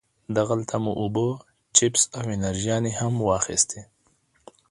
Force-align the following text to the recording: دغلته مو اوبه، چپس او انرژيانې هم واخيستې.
دغلته 0.37 0.75
مو 0.83 0.91
اوبه، 1.01 1.27
چپس 1.75 2.03
او 2.17 2.25
انرژيانې 2.35 2.91
هم 2.99 3.13
واخيستې. 3.27 3.81